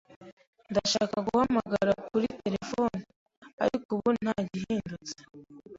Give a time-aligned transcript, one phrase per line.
[0.71, 2.99] Ndashaka guhamagara kuri terefone,
[3.63, 5.17] ariko ubu nta gihindutse.